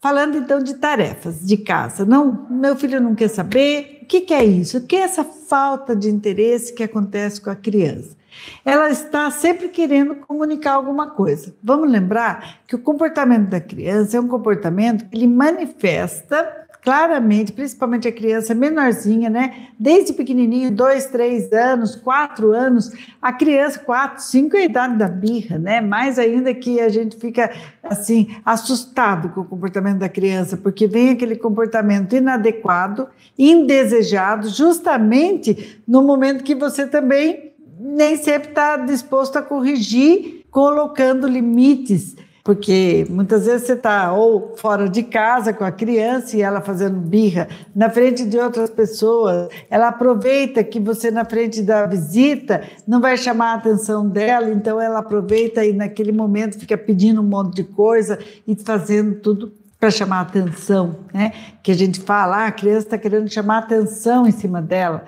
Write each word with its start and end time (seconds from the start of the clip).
Falando 0.00 0.36
então 0.36 0.62
de 0.62 0.74
tarefas 0.74 1.40
de 1.44 1.56
casa, 1.56 2.04
não, 2.04 2.46
meu 2.48 2.76
filho 2.76 3.00
não 3.00 3.16
quer 3.16 3.26
saber, 3.26 3.98
o 4.02 4.06
que, 4.06 4.20
que 4.20 4.32
é 4.32 4.44
isso? 4.44 4.78
O 4.78 4.86
que 4.86 4.94
é 4.94 5.00
essa 5.00 5.24
falta 5.24 5.96
de 5.96 6.08
interesse 6.08 6.72
que 6.72 6.84
acontece 6.84 7.40
com 7.40 7.50
a 7.50 7.56
criança? 7.56 8.16
Ela 8.64 8.90
está 8.90 9.28
sempre 9.32 9.68
querendo 9.68 10.14
comunicar 10.14 10.74
alguma 10.74 11.10
coisa. 11.10 11.52
Vamos 11.60 11.90
lembrar 11.90 12.60
que 12.68 12.76
o 12.76 12.78
comportamento 12.78 13.48
da 13.48 13.60
criança 13.60 14.16
é 14.16 14.20
um 14.20 14.28
comportamento 14.28 15.08
que 15.08 15.16
ele 15.16 15.26
manifesta 15.26 16.46
claramente, 16.82 17.52
principalmente 17.52 18.06
a 18.08 18.12
criança 18.12 18.54
menorzinha, 18.54 19.28
né? 19.28 19.68
Desde 19.78 20.12
pequenininho, 20.12 20.70
dois, 20.70 21.06
três 21.06 21.52
anos, 21.52 21.96
quatro 21.96 22.52
anos, 22.52 22.92
a 23.20 23.32
criança, 23.32 23.78
quatro, 23.78 24.22
cinco 24.22 24.56
é 24.56 24.60
a 24.60 24.64
idade 24.64 24.96
da 24.96 25.08
birra, 25.08 25.58
né? 25.58 25.80
Mais 25.80 26.18
ainda 26.18 26.54
que 26.54 26.80
a 26.80 26.88
gente 26.88 27.16
fica, 27.16 27.50
assim, 27.82 28.36
assustado 28.44 29.28
com 29.30 29.40
o 29.40 29.44
comportamento 29.44 29.98
da 29.98 30.08
criança, 30.08 30.56
porque 30.56 30.86
vem 30.86 31.10
aquele 31.10 31.36
comportamento 31.36 32.14
inadequado, 32.14 33.08
indesejado, 33.38 34.48
justamente 34.48 35.82
no 35.86 36.02
momento 36.02 36.44
que 36.44 36.54
você 36.54 36.86
também 36.86 37.52
nem 37.80 38.16
sempre 38.16 38.50
está 38.50 38.76
disposto 38.76 39.36
a 39.36 39.42
corrigir, 39.42 40.44
colocando 40.50 41.28
limites 41.28 42.16
porque 42.48 43.06
muitas 43.10 43.44
vezes 43.44 43.66
você 43.66 43.74
está 43.74 44.10
ou 44.10 44.54
fora 44.56 44.88
de 44.88 45.02
casa 45.02 45.52
com 45.52 45.64
a 45.64 45.70
criança 45.70 46.34
e 46.34 46.40
ela 46.40 46.62
fazendo 46.62 46.98
birra 46.98 47.46
na 47.76 47.90
frente 47.90 48.24
de 48.24 48.38
outras 48.38 48.70
pessoas, 48.70 49.50
ela 49.68 49.88
aproveita 49.88 50.64
que 50.64 50.80
você 50.80 51.10
na 51.10 51.26
frente 51.26 51.60
da 51.60 51.84
visita 51.84 52.62
não 52.86 53.02
vai 53.02 53.18
chamar 53.18 53.50
a 53.50 53.54
atenção 53.56 54.08
dela, 54.08 54.48
então 54.48 54.80
ela 54.80 55.00
aproveita 55.00 55.62
e 55.62 55.74
naquele 55.74 56.10
momento 56.10 56.58
fica 56.58 56.78
pedindo 56.78 57.20
um 57.20 57.24
monte 57.24 57.56
de 57.56 57.64
coisa 57.64 58.18
e 58.46 58.56
fazendo 58.56 59.16
tudo 59.16 59.52
para 59.78 59.90
chamar 59.90 60.20
a 60.20 60.22
atenção, 60.22 61.00
né? 61.12 61.34
Que 61.62 61.70
a 61.70 61.74
gente 61.74 62.00
fala, 62.00 62.44
ah, 62.44 62.46
a 62.46 62.52
criança 62.52 62.86
está 62.86 62.96
querendo 62.96 63.30
chamar 63.30 63.56
a 63.56 63.58
atenção 63.58 64.26
em 64.26 64.32
cima 64.32 64.62
dela. 64.62 65.04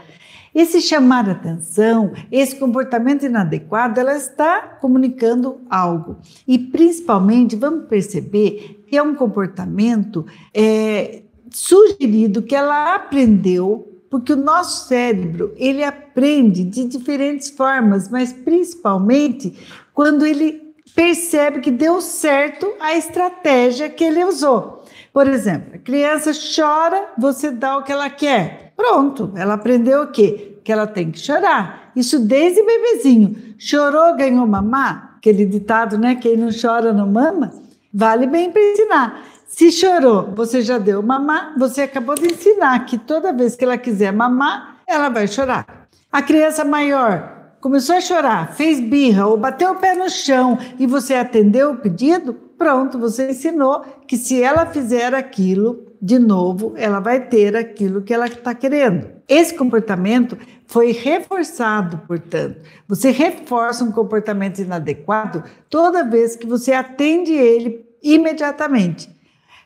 Esse 0.54 0.80
chamar 0.80 1.28
atenção, 1.28 2.12
esse 2.30 2.56
comportamento 2.56 3.24
inadequado, 3.24 3.98
ela 3.98 4.16
está 4.16 4.62
comunicando 4.62 5.60
algo. 5.70 6.18
E 6.46 6.58
principalmente, 6.58 7.54
vamos 7.54 7.86
perceber 7.86 8.84
que 8.86 8.96
é 8.96 9.02
um 9.02 9.14
comportamento 9.14 10.26
é, 10.52 11.22
sugerido 11.50 12.42
que 12.42 12.54
ela 12.54 12.94
aprendeu 12.94 13.86
porque 14.10 14.32
o 14.32 14.36
nosso 14.36 14.88
cérebro 14.88 15.54
ele 15.56 15.84
aprende 15.84 16.64
de 16.64 16.84
diferentes 16.84 17.48
formas, 17.48 18.08
mas 18.08 18.32
principalmente 18.32 19.56
quando 19.94 20.26
ele 20.26 20.74
percebe 20.94 21.60
que 21.60 21.70
deu 21.70 22.00
certo 22.00 22.68
a 22.80 22.96
estratégia 22.96 23.88
que 23.88 24.02
ele 24.02 24.24
usou. 24.24 24.79
Por 25.12 25.26
exemplo, 25.26 25.74
a 25.74 25.78
criança 25.78 26.32
chora, 26.32 27.08
você 27.18 27.50
dá 27.50 27.76
o 27.76 27.82
que 27.82 27.92
ela 27.92 28.08
quer. 28.10 28.72
Pronto, 28.76 29.32
ela 29.36 29.54
aprendeu 29.54 30.02
o 30.02 30.06
quê? 30.08 30.58
Que 30.64 30.72
ela 30.72 30.86
tem 30.86 31.10
que 31.10 31.18
chorar. 31.18 31.92
Isso 31.94 32.18
desde 32.18 32.62
bebezinho. 32.62 33.54
Chorou, 33.58 34.16
ganhou 34.16 34.46
mamar? 34.46 35.16
Aquele 35.18 35.44
ditado, 35.44 35.98
né? 35.98 36.14
Quem 36.14 36.36
não 36.36 36.48
chora 36.50 36.92
não 36.92 37.06
mama. 37.06 37.52
Vale 37.92 38.26
bem 38.26 38.50
para 38.50 38.62
ensinar. 38.62 39.22
Se 39.46 39.72
chorou, 39.72 40.32
você 40.34 40.62
já 40.62 40.78
deu 40.78 41.02
mamar, 41.02 41.54
você 41.58 41.82
acabou 41.82 42.14
de 42.14 42.32
ensinar 42.32 42.86
que 42.86 42.96
toda 42.96 43.32
vez 43.32 43.56
que 43.56 43.64
ela 43.64 43.76
quiser 43.76 44.12
mamar, 44.12 44.76
ela 44.86 45.08
vai 45.08 45.26
chorar. 45.26 45.88
A 46.10 46.22
criança 46.22 46.64
maior 46.64 47.54
começou 47.60 47.96
a 47.96 48.00
chorar, 48.00 48.54
fez 48.54 48.80
birra 48.80 49.26
ou 49.26 49.36
bateu 49.36 49.72
o 49.72 49.76
pé 49.76 49.94
no 49.94 50.08
chão 50.08 50.56
e 50.78 50.86
você 50.86 51.14
atendeu 51.14 51.72
o 51.72 51.76
pedido, 51.76 52.36
pronto, 52.60 52.98
você 52.98 53.30
ensinou 53.30 53.82
que 54.06 54.18
se 54.18 54.42
ela 54.42 54.66
fizer 54.66 55.14
aquilo, 55.14 55.86
de 56.00 56.18
novo, 56.18 56.74
ela 56.76 57.00
vai 57.00 57.26
ter 57.26 57.56
aquilo 57.56 58.02
que 58.02 58.12
ela 58.12 58.26
está 58.26 58.54
querendo. 58.54 59.06
Esse 59.26 59.54
comportamento 59.54 60.36
foi 60.66 60.92
reforçado, 60.92 62.02
portanto. 62.06 62.60
Você 62.86 63.12
reforça 63.12 63.82
um 63.82 63.90
comportamento 63.90 64.58
inadequado 64.58 65.42
toda 65.70 66.04
vez 66.04 66.36
que 66.36 66.46
você 66.46 66.74
atende 66.74 67.32
ele 67.32 67.82
imediatamente. 68.02 69.08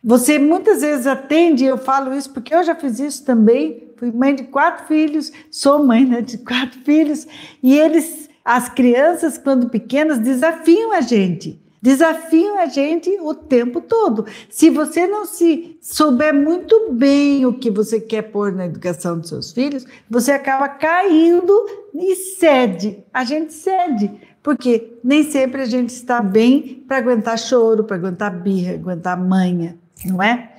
Você 0.03 0.39
muitas 0.39 0.83
vezes 0.83 1.09
atende, 1.09 1.65
eu 1.65 1.77
falo 1.77 2.15
isso 2.15 2.31
porque 2.31 2.55
eu 2.55 2.63
já 2.63 2.77
fiz 2.77 3.01
isso 3.01 3.25
também. 3.25 3.93
Fui 3.97 4.13
mãe 4.13 4.37
de 4.37 4.45
quatro 4.45 4.87
filhos, 4.87 5.33
sou 5.51 5.83
mãe 5.83 6.07
né, 6.07 6.21
de 6.21 6.39
quatro 6.39 6.79
filhos, 6.81 7.27
e 7.61 7.77
eles, 7.77 8.29
as 8.45 8.69
crianças, 8.69 9.37
quando 9.37 9.69
pequenas, 9.69 10.21
desafiam 10.21 10.93
a 10.93 11.01
gente 11.01 11.64
desafiam 11.85 12.59
a 12.59 12.65
gente 12.65 13.11
o 13.21 13.35
tempo 13.35 13.79
todo. 13.79 14.25
Se 14.49 14.71
você 14.71 15.07
não 15.07 15.27
se 15.27 15.77
souber 15.83 16.33
muito 16.33 16.91
bem 16.91 17.45
o 17.45 17.53
que 17.53 17.71
você 17.71 18.01
quer 18.01 18.23
pôr 18.23 18.51
na 18.51 18.65
educação 18.65 19.19
dos 19.19 19.29
seus 19.29 19.53
filhos, 19.53 19.85
você 20.09 20.33
acaba 20.33 20.67
caindo 20.67 21.53
e 21.95 22.17
cede. 22.17 23.05
A 23.13 23.23
gente 23.23 23.53
cede, 23.53 24.11
porque 24.43 24.95
nem 25.05 25.25
sempre 25.25 25.61
a 25.61 25.67
gente 25.67 25.91
está 25.91 26.23
bem 26.23 26.83
para 26.89 26.97
aguentar 26.97 27.39
choro, 27.39 27.85
para 27.85 27.97
aguentar 27.97 28.31
birra, 28.31 28.73
aguentar 28.73 29.21
manha, 29.21 29.77
não 30.07 30.23
é? 30.23 30.53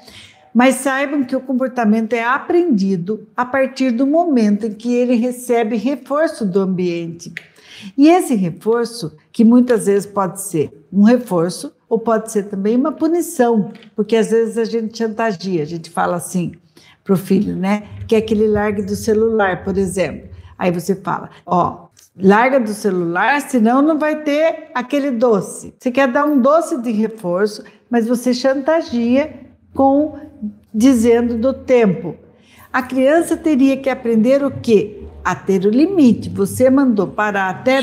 Mas 0.54 0.76
saibam 0.76 1.24
que 1.24 1.36
o 1.36 1.42
comportamento 1.42 2.14
é 2.14 2.24
aprendido 2.24 3.28
a 3.36 3.44
partir 3.44 3.90
do 3.90 4.06
momento 4.06 4.68
em 4.68 4.74
que 4.76 4.94
ele 4.94 5.16
recebe 5.16 5.76
reforço 5.76 6.46
do 6.46 6.60
ambiente. 6.60 7.34
E 7.98 8.08
esse 8.08 8.36
reforço, 8.36 9.16
que 9.32 9.44
muitas 9.44 9.86
vezes 9.86 10.06
pode 10.06 10.42
ser 10.42 10.72
um 10.92 11.04
reforço 11.04 11.74
ou 11.88 12.00
pode 12.00 12.32
ser 12.32 12.44
também 12.44 12.76
uma 12.76 12.92
punição, 12.92 13.72
porque 13.96 14.16
às 14.16 14.32
vezes 14.32 14.58
a 14.58 14.66
gente 14.66 14.98
chantageia, 14.98 15.64
a 15.64 15.66
gente 15.66 15.90
fala 15.90 16.16
assim 16.16 16.54
para 17.04 17.14
o 17.14 17.18
filho, 17.18 17.56
né? 17.56 17.84
Que 18.08 18.16
é 18.16 18.22
que 18.22 18.34
ele 18.34 18.48
largue 18.48 18.82
do 18.82 18.96
celular, 18.96 19.64
por 19.64 19.78
exemplo. 19.78 20.30
Aí 20.58 20.72
você 20.72 20.96
fala, 20.96 21.30
ó, 21.46 21.88
larga 22.18 22.60
do 22.60 22.74
celular, 22.74 23.42
senão 23.42 23.82
não 23.82 24.00
vai 24.00 24.24
ter 24.24 24.70
aquele 24.74 25.12
doce. 25.12 25.74
Você 25.78 25.92
quer 25.92 26.08
dar 26.08 26.26
um 26.26 26.42
doce 26.42 26.82
de 26.82 26.92
reforço, 26.92 27.64
mas 27.90 28.08
você 28.08 28.34
chantageia 28.34 29.46
com 29.74 30.18
dizendo 30.74 31.38
do 31.38 31.54
tempo. 31.54 32.16
A 32.72 32.82
criança 32.82 33.38
teria 33.38 33.78
que 33.78 33.90
aprender 33.90 34.44
o 34.44 34.52
quê? 34.52 34.95
A 35.26 35.34
ter 35.34 35.66
o 35.66 35.70
limite. 35.72 36.30
Você 36.30 36.70
mandou 36.70 37.08
parar 37.08 37.50
até 37.50 37.82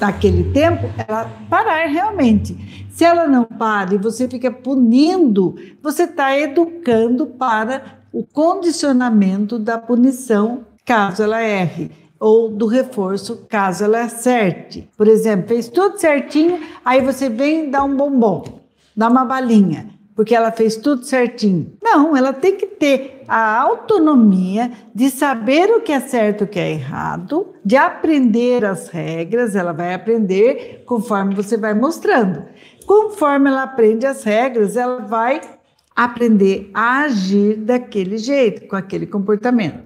naquele 0.00 0.50
tempo, 0.52 0.90
ela 1.06 1.30
parar 1.48 1.86
realmente. 1.86 2.86
Se 2.90 3.04
ela 3.04 3.28
não 3.28 3.44
para 3.44 3.94
e 3.94 3.98
você 3.98 4.26
fica 4.28 4.50
punindo, 4.50 5.54
você 5.80 6.02
está 6.02 6.36
educando 6.36 7.26
para 7.26 8.00
o 8.12 8.24
condicionamento 8.24 9.58
da 9.58 9.78
punição 9.78 10.66
caso 10.84 11.22
ela 11.22 11.40
erre 11.40 11.90
ou 12.18 12.48
do 12.50 12.66
reforço 12.66 13.44
caso 13.48 13.84
ela 13.84 14.02
acerte. 14.02 14.88
Por 14.96 15.06
exemplo, 15.06 15.48
fez 15.48 15.68
tudo 15.68 15.98
certinho, 15.98 16.60
aí 16.84 17.00
você 17.00 17.28
vem 17.28 17.70
dar 17.70 17.84
um 17.84 17.96
bombom, 17.96 18.44
dá 18.96 19.08
uma 19.08 19.24
balinha 19.24 19.95
porque 20.16 20.34
ela 20.34 20.50
fez 20.50 20.76
tudo 20.76 21.04
certinho. 21.04 21.74
Não, 21.82 22.16
ela 22.16 22.32
tem 22.32 22.56
que 22.56 22.66
ter 22.66 23.22
a 23.28 23.60
autonomia 23.60 24.72
de 24.94 25.10
saber 25.10 25.68
o 25.68 25.82
que 25.82 25.92
é 25.92 26.00
certo 26.00 26.40
e 26.40 26.44
o 26.44 26.48
que 26.48 26.58
é 26.58 26.70
errado, 26.70 27.54
de 27.62 27.76
aprender 27.76 28.64
as 28.64 28.88
regras, 28.88 29.54
ela 29.54 29.72
vai 29.72 29.92
aprender 29.92 30.84
conforme 30.86 31.34
você 31.34 31.58
vai 31.58 31.74
mostrando. 31.74 32.44
Conforme 32.86 33.50
ela 33.50 33.64
aprende 33.64 34.06
as 34.06 34.24
regras, 34.24 34.74
ela 34.74 35.00
vai 35.00 35.42
aprender 35.94 36.70
a 36.72 37.00
agir 37.00 37.56
daquele 37.56 38.16
jeito, 38.16 38.66
com 38.68 38.76
aquele 38.76 39.06
comportamento. 39.06 39.84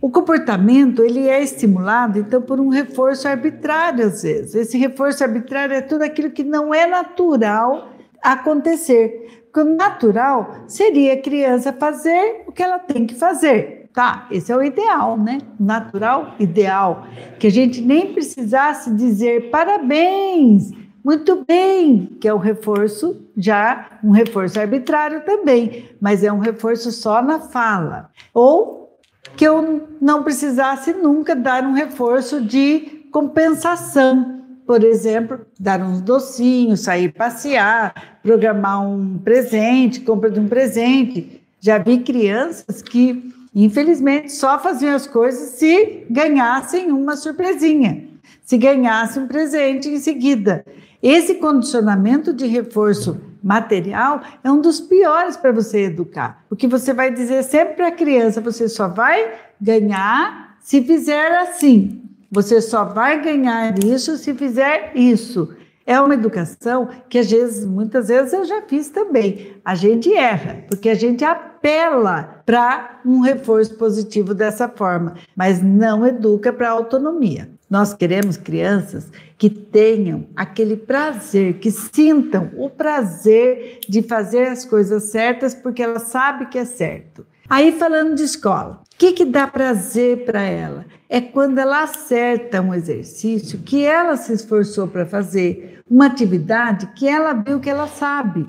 O 0.00 0.10
comportamento 0.10 1.02
ele 1.02 1.28
é 1.28 1.42
estimulado 1.42 2.18
então 2.18 2.42
por 2.42 2.60
um 2.60 2.68
reforço 2.68 3.28
arbitrário 3.28 4.04
às 4.04 4.22
vezes. 4.22 4.54
Esse 4.54 4.76
reforço 4.76 5.22
arbitrário 5.22 5.74
é 5.74 5.80
tudo 5.80 6.02
aquilo 6.02 6.30
que 6.30 6.42
não 6.42 6.74
é 6.74 6.86
natural 6.86 7.90
acontecer 8.20 9.43
o 9.60 9.76
natural 9.76 10.64
seria 10.66 11.14
a 11.14 11.20
criança 11.20 11.72
fazer 11.72 12.44
o 12.46 12.52
que 12.52 12.62
ela 12.62 12.78
tem 12.78 13.06
que 13.06 13.14
fazer. 13.14 13.88
Tá, 13.92 14.26
esse 14.30 14.50
é 14.50 14.56
o 14.56 14.62
ideal, 14.62 15.16
né? 15.16 15.38
Natural, 15.58 16.34
ideal. 16.40 17.06
Que 17.38 17.46
a 17.46 17.50
gente 17.50 17.80
nem 17.80 18.12
precisasse 18.12 18.92
dizer 18.92 19.50
parabéns, 19.50 20.72
muito 21.04 21.44
bem, 21.46 22.16
que 22.20 22.26
é 22.26 22.34
um 22.34 22.38
reforço 22.38 23.24
já, 23.36 23.98
um 24.02 24.10
reforço 24.10 24.58
arbitrário 24.58 25.20
também, 25.24 25.90
mas 26.00 26.24
é 26.24 26.32
um 26.32 26.38
reforço 26.38 26.90
só 26.90 27.22
na 27.22 27.38
fala. 27.38 28.10
Ou 28.32 28.98
que 29.36 29.44
eu 29.44 29.88
não 30.00 30.22
precisasse 30.22 30.92
nunca 30.92 31.36
dar 31.36 31.64
um 31.64 31.72
reforço 31.72 32.40
de 32.40 33.04
compensação, 33.12 34.33
por 34.66 34.82
exemplo, 34.82 35.40
dar 35.58 35.80
uns 35.80 36.00
docinhos, 36.00 36.80
sair 36.80 37.12
passear, 37.12 38.18
programar 38.22 38.86
um 38.86 39.18
presente, 39.18 40.00
compra 40.00 40.30
de 40.30 40.40
um 40.40 40.48
presente. 40.48 41.42
Já 41.60 41.78
vi 41.78 41.98
crianças 41.98 42.82
que, 42.82 43.30
infelizmente, 43.54 44.32
só 44.32 44.58
faziam 44.58 44.94
as 44.94 45.06
coisas 45.06 45.50
se 45.50 46.04
ganhassem 46.10 46.90
uma 46.90 47.16
surpresinha, 47.16 48.04
se 48.42 48.56
ganhassem 48.56 49.22
um 49.22 49.28
presente 49.28 49.88
em 49.88 49.98
seguida. 49.98 50.64
Esse 51.02 51.34
condicionamento 51.34 52.32
de 52.32 52.46
reforço 52.46 53.20
material 53.42 54.22
é 54.42 54.50
um 54.50 54.62
dos 54.62 54.80
piores 54.80 55.36
para 55.36 55.52
você 55.52 55.82
educar, 55.82 56.42
porque 56.48 56.66
você 56.66 56.94
vai 56.94 57.12
dizer 57.12 57.42
sempre 57.42 57.74
para 57.74 57.88
a 57.88 57.92
criança: 57.92 58.40
você 58.40 58.66
só 58.70 58.88
vai 58.88 59.34
ganhar 59.60 60.56
se 60.60 60.82
fizer 60.82 61.36
assim, 61.40 62.02
você 62.34 62.60
só 62.60 62.84
vai 62.84 63.22
ganhar 63.22 63.78
isso 63.78 64.16
se 64.16 64.34
fizer 64.34 64.90
isso. 64.96 65.54
É 65.86 66.00
uma 66.00 66.14
educação 66.14 66.88
que 67.08 67.18
às 67.18 67.30
vezes, 67.30 67.64
muitas 67.64 68.08
vezes 68.08 68.32
eu 68.32 68.44
já 68.44 68.60
fiz 68.62 68.88
também. 68.88 69.54
A 69.64 69.76
gente 69.76 70.12
erra, 70.12 70.64
porque 70.66 70.88
a 70.88 70.94
gente 70.94 71.24
apela 71.24 72.42
para 72.44 73.00
um 73.06 73.20
reforço 73.20 73.76
positivo 73.76 74.34
dessa 74.34 74.68
forma, 74.68 75.14
mas 75.36 75.62
não 75.62 76.04
educa 76.04 76.52
para 76.52 76.70
autonomia. 76.70 77.48
Nós 77.70 77.94
queremos 77.94 78.36
crianças 78.36 79.06
que 79.38 79.48
tenham 79.48 80.26
aquele 80.34 80.76
prazer, 80.76 81.58
que 81.58 81.70
sintam 81.70 82.50
o 82.56 82.68
prazer 82.68 83.78
de 83.88 84.02
fazer 84.02 84.48
as 84.48 84.64
coisas 84.64 85.04
certas 85.04 85.54
porque 85.54 85.82
ela 85.82 86.00
sabe 86.00 86.46
que 86.46 86.58
é 86.58 86.64
certo. 86.64 87.24
Aí 87.48 87.70
falando 87.72 88.16
de 88.16 88.24
escola, 88.24 88.80
o 88.82 88.96
que, 88.98 89.12
que 89.12 89.24
dá 89.24 89.46
prazer 89.46 90.24
para 90.24 90.42
ela? 90.42 90.84
É 91.08 91.20
quando 91.20 91.58
ela 91.58 91.82
acerta 91.82 92.60
um 92.60 92.74
exercício 92.74 93.58
que 93.58 93.84
ela 93.84 94.16
se 94.16 94.32
esforçou 94.32 94.88
para 94.88 95.04
fazer, 95.04 95.82
uma 95.90 96.06
atividade 96.06 96.86
que 96.96 97.06
ela 97.06 97.34
viu 97.34 97.60
que 97.60 97.68
ela 97.68 97.86
sabe. 97.86 98.46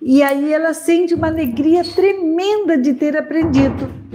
E 0.00 0.22
aí 0.22 0.52
ela 0.52 0.72
sente 0.72 1.14
uma 1.14 1.26
alegria 1.26 1.82
tremenda 1.82 2.78
de 2.78 2.94
ter 2.94 3.16
aprendido. 3.16 4.05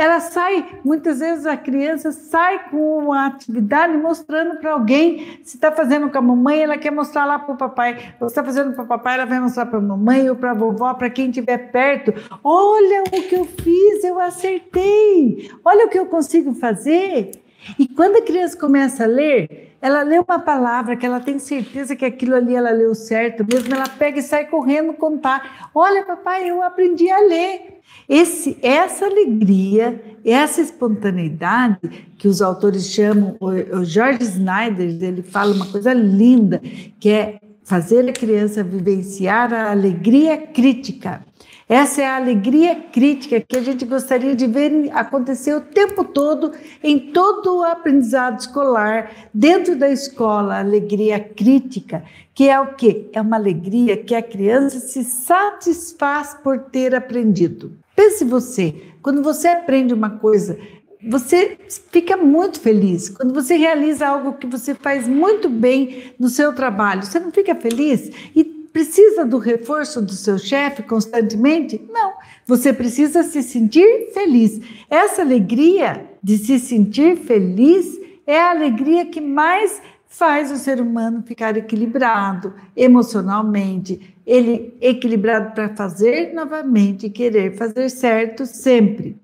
Ela 0.00 0.18
sai, 0.18 0.66
muitas 0.82 1.18
vezes 1.18 1.44
a 1.44 1.58
criança 1.58 2.10
sai 2.10 2.70
com 2.70 2.96
uma 3.00 3.26
atividade 3.26 3.94
mostrando 3.98 4.58
para 4.58 4.72
alguém. 4.72 5.38
Se 5.44 5.56
está 5.56 5.70
fazendo 5.70 6.08
com 6.08 6.16
a 6.16 6.22
mamãe, 6.22 6.62
ela 6.62 6.78
quer 6.78 6.90
mostrar 6.90 7.26
lá 7.26 7.38
para 7.38 7.52
o 7.54 7.58
papai. 7.58 8.14
Se 8.18 8.24
está 8.24 8.42
fazendo 8.42 8.72
para 8.72 8.82
o 8.82 8.86
papai, 8.86 9.16
ela 9.16 9.26
vai 9.26 9.38
mostrar 9.38 9.66
para 9.66 9.76
a 9.76 9.82
mamãe 9.82 10.30
ou 10.30 10.36
para 10.36 10.52
a 10.52 10.54
vovó, 10.54 10.94
para 10.94 11.10
quem 11.10 11.28
estiver 11.28 11.70
perto. 11.70 12.14
Olha 12.42 13.02
o 13.02 13.10
que 13.10 13.34
eu 13.34 13.44
fiz, 13.44 14.02
eu 14.02 14.18
acertei. 14.18 15.50
Olha 15.62 15.84
o 15.84 15.90
que 15.90 15.98
eu 15.98 16.06
consigo 16.06 16.54
fazer. 16.54 17.32
E 17.78 17.86
quando 17.88 18.16
a 18.16 18.22
criança 18.22 18.56
começa 18.56 19.04
a 19.04 19.06
ler, 19.06 19.74
ela 19.80 20.02
lê 20.02 20.18
uma 20.18 20.38
palavra 20.38 20.96
que 20.96 21.06
ela 21.06 21.20
tem 21.20 21.38
certeza 21.38 21.96
que 21.96 22.04
aquilo 22.04 22.34
ali 22.34 22.54
ela 22.54 22.70
leu 22.70 22.94
certo, 22.94 23.44
mesmo 23.50 23.74
ela 23.74 23.88
pega 23.88 24.18
e 24.18 24.22
sai 24.22 24.46
correndo 24.46 24.92
contar. 24.92 25.70
Olha, 25.74 26.04
papai, 26.04 26.48
eu 26.48 26.62
aprendi 26.62 27.10
a 27.10 27.20
ler. 27.20 27.80
Esse, 28.08 28.58
essa 28.62 29.06
alegria, 29.06 30.00
essa 30.24 30.60
espontaneidade 30.60 31.78
que 32.18 32.28
os 32.28 32.42
autores 32.42 32.86
chamam, 32.86 33.36
o, 33.40 33.84
George 33.84 34.22
Snyder, 34.22 34.88
ele 35.02 35.22
fala 35.22 35.54
uma 35.54 35.66
coisa 35.66 35.92
linda, 35.92 36.60
que 36.98 37.08
é 37.08 37.40
fazer 37.62 38.08
a 38.08 38.12
criança 38.12 38.64
vivenciar 38.64 39.54
a 39.54 39.70
alegria 39.70 40.36
crítica. 40.36 41.24
Essa 41.70 42.02
é 42.02 42.04
a 42.04 42.16
alegria 42.16 42.74
crítica 42.74 43.40
que 43.40 43.56
a 43.56 43.62
gente 43.62 43.84
gostaria 43.84 44.34
de 44.34 44.44
ver 44.44 44.90
acontecer 44.92 45.54
o 45.54 45.60
tempo 45.60 46.02
todo 46.02 46.50
em 46.82 47.12
todo 47.12 47.58
o 47.58 47.62
aprendizado 47.62 48.40
escolar, 48.40 49.28
dentro 49.32 49.76
da 49.76 49.88
escola, 49.88 50.56
a 50.56 50.58
alegria 50.58 51.20
crítica, 51.20 52.02
que 52.34 52.48
é 52.48 52.58
o 52.58 52.74
quê? 52.74 53.08
É 53.12 53.20
uma 53.20 53.36
alegria 53.36 53.96
que 53.96 54.16
a 54.16 54.22
criança 54.22 54.80
se 54.80 55.04
satisfaz 55.04 56.36
por 56.42 56.58
ter 56.58 56.92
aprendido. 56.92 57.78
Pense 57.94 58.24
você, 58.24 58.74
quando 59.00 59.22
você 59.22 59.46
aprende 59.46 59.94
uma 59.94 60.10
coisa, 60.10 60.58
você 61.08 61.56
fica 61.90 62.16
muito 62.16 62.60
feliz. 62.60 63.08
Quando 63.08 63.32
você 63.32 63.56
realiza 63.56 64.06
algo 64.06 64.34
que 64.34 64.46
você 64.46 64.74
faz 64.74 65.08
muito 65.08 65.48
bem 65.48 66.12
no 66.18 66.28
seu 66.28 66.52
trabalho, 66.52 67.04
você 67.04 67.18
não 67.18 67.30
fica 67.30 67.54
feliz? 67.54 68.10
E 68.34 68.44
precisa 68.72 69.24
do 69.24 69.38
reforço 69.38 70.00
do 70.00 70.12
seu 70.12 70.38
chefe 70.38 70.82
constantemente? 70.82 71.80
Não. 71.90 72.12
Você 72.46 72.72
precisa 72.72 73.22
se 73.22 73.42
sentir 73.42 74.10
feliz. 74.12 74.60
Essa 74.88 75.22
alegria 75.22 76.08
de 76.22 76.38
se 76.38 76.58
sentir 76.58 77.16
feliz 77.16 77.98
é 78.26 78.40
a 78.40 78.50
alegria 78.50 79.06
que 79.06 79.20
mais 79.20 79.80
faz 80.06 80.50
o 80.50 80.56
ser 80.56 80.80
humano 80.80 81.22
ficar 81.22 81.56
equilibrado 81.56 82.52
emocionalmente, 82.76 84.16
ele 84.26 84.76
equilibrado 84.80 85.54
para 85.54 85.74
fazer 85.74 86.34
novamente 86.34 87.08
querer 87.08 87.56
fazer 87.56 87.88
certo 87.88 88.44
sempre. 88.44 89.16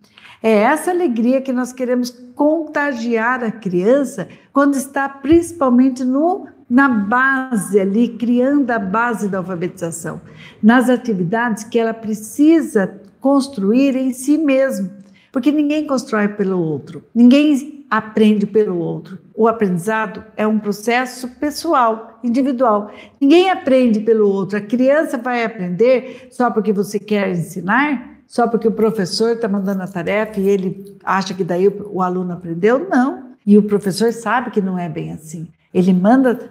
É 0.42 0.52
essa 0.52 0.92
alegria 0.92 1.40
que 1.40 1.52
nós 1.52 1.72
queremos 1.72 2.10
contagiar 2.34 3.42
a 3.42 3.50
criança 3.50 4.28
quando 4.52 4.76
está 4.76 5.08
principalmente 5.08 6.04
no 6.04 6.46
na 6.68 6.88
base 6.88 7.78
ali, 7.78 8.08
criando 8.08 8.70
a 8.70 8.78
base 8.78 9.28
da 9.28 9.38
alfabetização, 9.38 10.20
nas 10.62 10.90
atividades 10.90 11.64
que 11.64 11.78
ela 11.78 11.94
precisa 11.94 13.00
construir 13.20 13.96
em 13.96 14.12
si 14.12 14.36
mesmo, 14.36 14.90
porque 15.30 15.52
ninguém 15.52 15.86
constrói 15.86 16.28
pelo 16.28 16.58
outro, 16.58 17.04
ninguém 17.14 17.76
aprende 17.90 18.46
pelo 18.46 18.78
outro. 18.78 19.18
O 19.34 19.46
aprendizado 19.46 20.24
é 20.36 20.46
um 20.46 20.58
processo 20.58 21.28
pessoal, 21.28 22.18
individual. 22.22 22.90
Ninguém 23.20 23.50
aprende 23.50 24.00
pelo 24.00 24.28
outro. 24.28 24.58
A 24.58 24.60
criança 24.60 25.16
vai 25.16 25.44
aprender 25.44 26.28
só 26.30 26.50
porque 26.50 26.72
você 26.72 26.98
quer 26.98 27.30
ensinar, 27.30 28.16
só 28.26 28.48
porque 28.48 28.66
o 28.66 28.72
professor 28.72 29.32
está 29.32 29.48
mandando 29.48 29.82
a 29.82 29.86
tarefa 29.86 30.40
e 30.40 30.48
ele 30.48 30.96
acha 31.04 31.32
que 31.32 31.44
daí 31.44 31.68
o, 31.68 32.02
aluno 32.02 32.32
aprendeu? 32.32 32.88
Não. 32.88 33.26
E 33.46 33.56
o 33.56 33.62
professor 33.62 34.12
sabe 34.12 34.50
que 34.50 34.60
não 34.60 34.78
é 34.78 34.88
bem 34.88 35.12
assim. 35.12 35.48
Ele 35.76 35.92
manda 35.92 36.50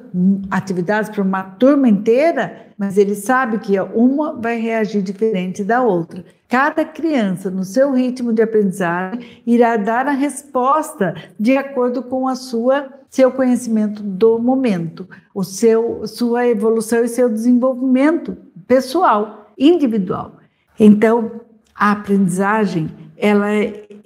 atividades 0.52 1.10
para 1.10 1.24
uma 1.24 1.42
turma 1.42 1.90
inteira, 1.90 2.68
mas 2.78 2.96
ele 2.96 3.16
sabe 3.16 3.58
que 3.58 3.80
uma 3.80 4.40
vai 4.40 4.60
reagir 4.60 5.02
diferente 5.02 5.64
da 5.64 5.82
outra. 5.82 6.24
Cada 6.48 6.86
criança, 6.86 7.50
no 7.50 7.64
seu 7.64 7.92
ritmo 7.92 8.32
de 8.32 8.44
aprendizagem, 8.44 9.42
irá 9.44 9.78
dar 9.78 10.08
a 10.08 10.12
resposta 10.12 11.16
de 11.40 11.58
acordo 11.58 12.04
com 12.04 12.28
a 12.28 12.36
sua 12.36 12.88
seu 13.10 13.32
conhecimento 13.32 14.04
do 14.04 14.38
momento, 14.38 15.08
o 15.34 15.44
seu 15.44 16.06
sua 16.06 16.46
evolução 16.46 17.04
e 17.04 17.08
seu 17.08 17.28
desenvolvimento 17.28 18.38
pessoal, 18.68 19.50
individual. 19.58 20.34
Então, 20.80 21.32
a 21.74 21.94
aprendizagem 21.94 22.92
ela 23.18 23.48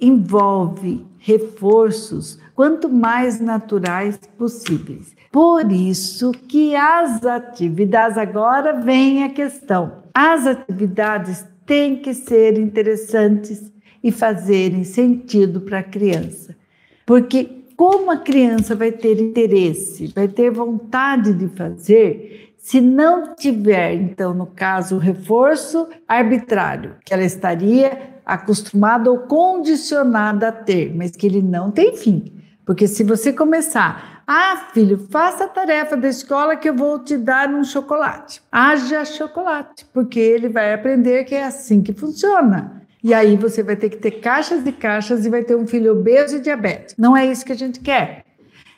envolve 0.00 1.04
reforços 1.18 2.38
quanto 2.54 2.88
mais 2.88 3.40
naturais 3.40 4.18
possíveis. 4.36 5.14
Por 5.30 5.70
isso 5.70 6.32
que 6.32 6.74
as 6.74 7.24
atividades, 7.24 8.18
agora 8.18 8.80
vem 8.80 9.22
a 9.24 9.30
questão, 9.30 10.02
as 10.12 10.46
atividades 10.46 11.44
têm 11.64 11.96
que 11.96 12.12
ser 12.12 12.58
interessantes 12.58 13.70
e 14.02 14.10
fazerem 14.10 14.82
sentido 14.82 15.60
para 15.60 15.78
a 15.78 15.84
criança. 15.84 16.56
Porque 17.06 17.60
como 17.76 18.10
a 18.10 18.16
criança 18.16 18.74
vai 18.74 18.92
ter 18.92 19.20
interesse, 19.20 20.08
vai 20.08 20.28
ter 20.28 20.50
vontade 20.50 21.32
de 21.32 21.48
fazer, 21.48 22.52
se 22.58 22.80
não 22.80 23.34
tiver, 23.34 23.94
então, 23.94 24.34
no 24.34 24.46
caso, 24.46 24.96
o 24.96 24.98
reforço 24.98 25.88
arbitrário, 26.06 26.96
que 27.04 27.14
ela 27.14 27.24
estaria 27.24 28.20
acostumada 28.24 29.10
ou 29.10 29.20
condicionada 29.20 30.48
a 30.48 30.52
ter, 30.52 30.94
mas 30.94 31.12
que 31.12 31.26
ele 31.26 31.40
não 31.40 31.70
tem 31.70 31.96
fim. 31.96 32.39
Porque 32.70 32.86
se 32.86 33.02
você 33.02 33.32
começar, 33.32 34.22
ah, 34.24 34.68
filho, 34.72 35.08
faça 35.10 35.42
a 35.42 35.48
tarefa 35.48 35.96
da 35.96 36.08
escola 36.08 36.54
que 36.54 36.68
eu 36.68 36.76
vou 36.76 37.00
te 37.00 37.16
dar 37.16 37.48
um 37.48 37.64
chocolate. 37.64 38.40
Haja 38.52 39.04
chocolate, 39.04 39.84
porque 39.92 40.20
ele 40.20 40.48
vai 40.48 40.72
aprender 40.72 41.24
que 41.24 41.34
é 41.34 41.42
assim 41.42 41.82
que 41.82 41.92
funciona. 41.92 42.80
E 43.02 43.12
aí 43.12 43.34
você 43.36 43.60
vai 43.64 43.74
ter 43.74 43.88
que 43.88 43.96
ter 43.96 44.12
caixas 44.20 44.64
e 44.64 44.70
caixas 44.70 45.26
e 45.26 45.28
vai 45.28 45.42
ter 45.42 45.56
um 45.56 45.66
filho 45.66 45.90
obeso 45.90 46.36
e 46.36 46.40
diabético. 46.40 47.02
Não 47.02 47.16
é 47.16 47.26
isso 47.26 47.44
que 47.44 47.50
a 47.50 47.56
gente 47.56 47.80
quer. 47.80 48.24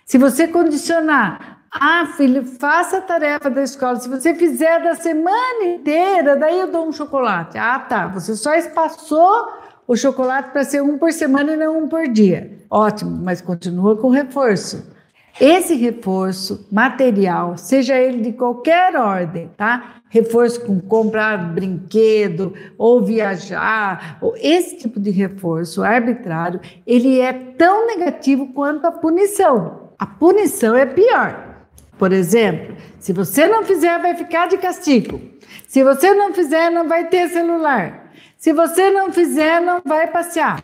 Se 0.06 0.16
você 0.16 0.48
condicionar, 0.48 1.58
ah, 1.70 2.14
filho, 2.16 2.46
faça 2.46 2.96
a 2.96 3.02
tarefa 3.02 3.50
da 3.50 3.62
escola. 3.62 4.00
Se 4.00 4.08
você 4.08 4.34
fizer 4.34 4.82
da 4.82 4.94
semana 4.94 5.64
inteira, 5.64 6.34
daí 6.34 6.60
eu 6.60 6.72
dou 6.72 6.88
um 6.88 6.92
chocolate. 6.92 7.58
Ah, 7.58 7.78
tá. 7.78 8.06
Você 8.06 8.36
só 8.36 8.54
espaçou 8.54 9.52
o 9.86 9.96
chocolate 9.96 10.50
para 10.50 10.64
ser 10.64 10.82
um 10.82 10.98
por 10.98 11.12
semana 11.12 11.52
e 11.52 11.56
não 11.56 11.78
um 11.78 11.88
por 11.88 12.08
dia. 12.08 12.58
Ótimo, 12.70 13.10
mas 13.22 13.40
continua 13.40 13.96
com 13.96 14.08
reforço. 14.08 14.92
Esse 15.40 15.74
reforço 15.74 16.66
material, 16.70 17.56
seja 17.56 17.96
ele 17.96 18.20
de 18.20 18.32
qualquer 18.32 18.94
ordem, 18.96 19.50
tá? 19.56 19.96
Reforço 20.10 20.60
com 20.66 20.78
comprar 20.78 21.54
brinquedo 21.54 22.52
ou 22.76 23.02
viajar, 23.02 24.18
ou 24.20 24.34
esse 24.36 24.76
tipo 24.76 25.00
de 25.00 25.10
reforço 25.10 25.82
arbitrário, 25.82 26.60
ele 26.86 27.18
é 27.18 27.32
tão 27.32 27.86
negativo 27.86 28.52
quanto 28.52 28.86
a 28.86 28.92
punição. 28.92 29.90
A 29.98 30.06
punição 30.06 30.76
é 30.76 30.84
pior. 30.84 31.52
Por 31.98 32.12
exemplo, 32.12 32.76
se 32.98 33.12
você 33.12 33.46
não 33.46 33.64
fizer, 33.64 33.98
vai 34.00 34.14
ficar 34.14 34.48
de 34.48 34.58
castigo. 34.58 35.20
Se 35.66 35.82
você 35.82 36.12
não 36.12 36.34
fizer, 36.34 36.70
não 36.70 36.86
vai 36.88 37.08
ter 37.08 37.28
celular. 37.28 38.01
Se 38.42 38.52
você 38.52 38.90
não 38.90 39.12
fizer, 39.12 39.60
não 39.60 39.80
vai 39.84 40.08
passear. 40.08 40.60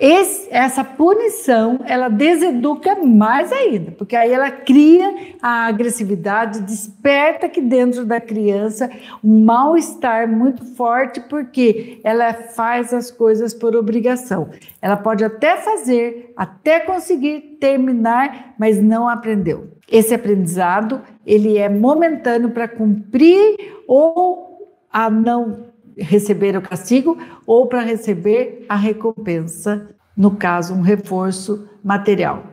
esse, 0.00 0.48
essa 0.50 0.82
punição, 0.82 1.78
ela 1.86 2.08
deseduca 2.08 2.96
mais 2.96 3.52
ainda, 3.52 3.92
porque 3.92 4.16
aí 4.16 4.32
ela 4.32 4.50
cria 4.50 5.36
a 5.40 5.66
agressividade, 5.66 6.60
desperta 6.62 7.46
aqui 7.46 7.60
dentro 7.60 8.04
da 8.04 8.20
criança 8.20 8.90
um 9.22 9.44
mal-estar 9.44 10.26
muito 10.26 10.74
forte, 10.74 11.20
porque 11.20 12.00
ela 12.02 12.34
faz 12.34 12.92
as 12.92 13.12
coisas 13.12 13.54
por 13.54 13.76
obrigação. 13.76 14.50
Ela 14.82 14.96
pode 14.96 15.22
até 15.22 15.56
fazer, 15.58 16.32
até 16.36 16.80
conseguir 16.80 17.58
terminar, 17.60 18.56
mas 18.58 18.82
não 18.82 19.08
aprendeu. 19.08 19.68
Esse 19.88 20.12
aprendizado, 20.12 21.00
ele 21.24 21.56
é 21.58 21.68
momentâneo 21.68 22.50
para 22.50 22.66
cumprir 22.66 23.56
ou 23.86 24.66
a 24.92 25.08
não 25.08 25.69
receber 26.00 26.56
o 26.56 26.62
castigo 26.62 27.18
ou 27.46 27.66
para 27.66 27.82
receber 27.82 28.64
a 28.68 28.76
recompensa, 28.76 29.88
no 30.16 30.32
caso, 30.32 30.74
um 30.74 30.80
reforço 30.80 31.68
material. 31.82 32.44